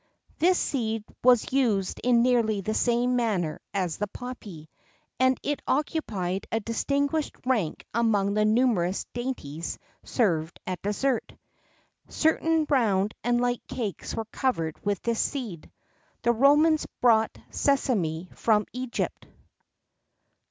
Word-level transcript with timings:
This 0.39 0.57
seed 0.57 1.03
was 1.23 1.53
used 1.53 2.01
in 2.03 2.23
nearly 2.23 2.59
the 2.61 2.73
same 2.73 3.15
manner 3.15 3.61
as 3.71 3.97
the 3.97 4.07
poppy, 4.07 4.67
and 5.19 5.39
it 5.43 5.61
occupied 5.67 6.47
a 6.51 6.59
distinguished 6.59 7.35
rank 7.45 7.85
among 7.93 8.33
the 8.33 8.43
numerous 8.43 9.05
dainties 9.13 9.77
served 10.03 10.59
at 10.65 10.81
dessert.[X 10.81 11.37
4] 12.07 12.11
Certain 12.11 12.65
round 12.67 13.13
and 13.23 13.39
light 13.39 13.61
cakes 13.67 14.15
were 14.15 14.25
covered 14.31 14.83
with 14.83 14.99
this 15.03 15.19
seed.[X 15.19 15.65
5] 15.69 15.71
The 16.23 16.31
Romans 16.31 16.87
brought 16.99 17.37
sesame 17.51 18.31
from 18.33 18.65
Egypt. 18.73 19.27